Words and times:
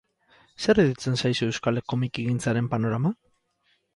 Zer 0.63 0.79
iruditzen 0.83 1.19
zaizu 1.19 1.49
euskal 1.49 1.81
komikigintzaren 1.93 2.73
panorama? 2.75 3.15